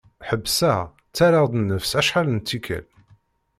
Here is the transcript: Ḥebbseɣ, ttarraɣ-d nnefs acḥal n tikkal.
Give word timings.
Ḥebbseɣ, 0.27 0.79
ttarraɣ-d 1.09 1.53
nnefs 1.57 1.91
acḥal 1.99 2.27
n 2.31 2.37
tikkal. 2.39 2.85